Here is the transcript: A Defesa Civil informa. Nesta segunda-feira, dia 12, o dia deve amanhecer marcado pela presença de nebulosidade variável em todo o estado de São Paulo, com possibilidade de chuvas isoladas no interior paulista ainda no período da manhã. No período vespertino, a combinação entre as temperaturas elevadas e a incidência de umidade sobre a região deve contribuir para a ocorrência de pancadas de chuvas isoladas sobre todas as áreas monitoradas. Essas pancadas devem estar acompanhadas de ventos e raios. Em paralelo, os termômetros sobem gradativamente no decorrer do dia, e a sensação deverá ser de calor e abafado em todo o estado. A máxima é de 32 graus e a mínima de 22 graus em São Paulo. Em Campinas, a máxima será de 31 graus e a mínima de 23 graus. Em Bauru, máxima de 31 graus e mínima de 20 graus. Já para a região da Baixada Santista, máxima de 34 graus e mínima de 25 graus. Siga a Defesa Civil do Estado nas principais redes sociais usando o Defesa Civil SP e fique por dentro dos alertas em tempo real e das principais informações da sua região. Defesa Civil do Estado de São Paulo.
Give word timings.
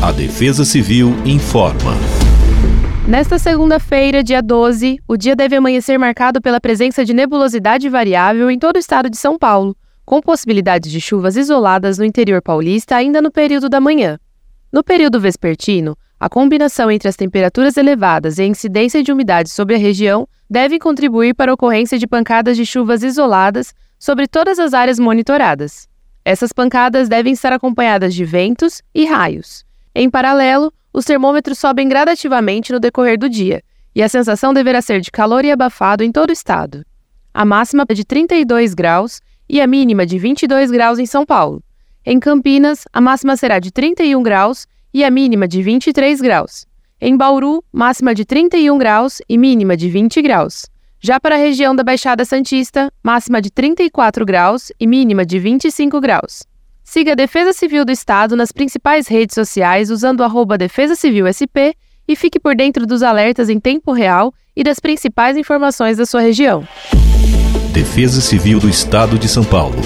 A 0.00 0.12
Defesa 0.12 0.64
Civil 0.64 1.12
informa. 1.26 1.90
Nesta 3.08 3.36
segunda-feira, 3.36 4.22
dia 4.22 4.40
12, 4.40 5.00
o 5.08 5.16
dia 5.16 5.34
deve 5.34 5.56
amanhecer 5.56 5.98
marcado 5.98 6.40
pela 6.40 6.60
presença 6.60 7.04
de 7.04 7.12
nebulosidade 7.12 7.88
variável 7.88 8.48
em 8.48 8.60
todo 8.60 8.76
o 8.76 8.78
estado 8.78 9.10
de 9.10 9.16
São 9.16 9.36
Paulo, 9.36 9.76
com 10.06 10.20
possibilidade 10.20 10.88
de 10.88 11.00
chuvas 11.00 11.36
isoladas 11.36 11.98
no 11.98 12.04
interior 12.04 12.40
paulista 12.40 12.94
ainda 12.94 13.20
no 13.20 13.32
período 13.32 13.68
da 13.68 13.80
manhã. 13.80 14.20
No 14.72 14.84
período 14.84 15.18
vespertino, 15.18 15.98
a 16.20 16.28
combinação 16.28 16.92
entre 16.92 17.08
as 17.08 17.16
temperaturas 17.16 17.76
elevadas 17.76 18.38
e 18.38 18.42
a 18.42 18.46
incidência 18.46 19.02
de 19.02 19.10
umidade 19.10 19.50
sobre 19.50 19.74
a 19.74 19.78
região 19.78 20.28
deve 20.48 20.78
contribuir 20.78 21.34
para 21.34 21.50
a 21.50 21.54
ocorrência 21.54 21.98
de 21.98 22.06
pancadas 22.06 22.56
de 22.56 22.64
chuvas 22.64 23.02
isoladas 23.02 23.74
sobre 23.98 24.28
todas 24.28 24.60
as 24.60 24.74
áreas 24.74 25.00
monitoradas. 25.00 25.88
Essas 26.24 26.52
pancadas 26.52 27.08
devem 27.08 27.32
estar 27.32 27.52
acompanhadas 27.52 28.14
de 28.14 28.24
ventos 28.24 28.80
e 28.94 29.04
raios. 29.04 29.66
Em 30.00 30.08
paralelo, 30.08 30.72
os 30.92 31.04
termômetros 31.04 31.58
sobem 31.58 31.88
gradativamente 31.88 32.72
no 32.72 32.78
decorrer 32.78 33.18
do 33.18 33.28
dia, 33.28 33.60
e 33.92 34.00
a 34.00 34.08
sensação 34.08 34.54
deverá 34.54 34.80
ser 34.80 35.00
de 35.00 35.10
calor 35.10 35.44
e 35.44 35.50
abafado 35.50 36.04
em 36.04 36.12
todo 36.12 36.30
o 36.30 36.32
estado. 36.32 36.86
A 37.34 37.44
máxima 37.44 37.84
é 37.88 37.92
de 37.92 38.04
32 38.04 38.74
graus 38.74 39.20
e 39.48 39.60
a 39.60 39.66
mínima 39.66 40.06
de 40.06 40.16
22 40.16 40.70
graus 40.70 41.00
em 41.00 41.04
São 41.04 41.26
Paulo. 41.26 41.60
Em 42.06 42.20
Campinas, 42.20 42.84
a 42.92 43.00
máxima 43.00 43.36
será 43.36 43.58
de 43.58 43.72
31 43.72 44.22
graus 44.22 44.68
e 44.94 45.02
a 45.02 45.10
mínima 45.10 45.48
de 45.48 45.64
23 45.64 46.20
graus. 46.20 46.64
Em 47.00 47.16
Bauru, 47.16 47.60
máxima 47.72 48.14
de 48.14 48.24
31 48.24 48.78
graus 48.78 49.20
e 49.28 49.36
mínima 49.36 49.76
de 49.76 49.90
20 49.90 50.22
graus. 50.22 50.66
Já 51.00 51.18
para 51.18 51.34
a 51.34 51.38
região 51.38 51.74
da 51.74 51.82
Baixada 51.82 52.24
Santista, 52.24 52.88
máxima 53.02 53.42
de 53.42 53.50
34 53.50 54.24
graus 54.24 54.70
e 54.78 54.86
mínima 54.86 55.26
de 55.26 55.40
25 55.40 56.00
graus. 56.00 56.44
Siga 56.90 57.12
a 57.12 57.14
Defesa 57.14 57.52
Civil 57.52 57.84
do 57.84 57.92
Estado 57.92 58.34
nas 58.34 58.50
principais 58.50 59.06
redes 59.08 59.34
sociais 59.34 59.90
usando 59.90 60.22
o 60.22 60.24
Defesa 60.56 60.94
Civil 60.94 61.26
SP 61.28 61.76
e 62.08 62.16
fique 62.16 62.40
por 62.40 62.56
dentro 62.56 62.86
dos 62.86 63.02
alertas 63.02 63.50
em 63.50 63.60
tempo 63.60 63.92
real 63.92 64.32
e 64.56 64.64
das 64.64 64.80
principais 64.80 65.36
informações 65.36 65.98
da 65.98 66.06
sua 66.06 66.22
região. 66.22 66.66
Defesa 67.74 68.22
Civil 68.22 68.58
do 68.58 68.70
Estado 68.70 69.18
de 69.18 69.28
São 69.28 69.44
Paulo. 69.44 69.76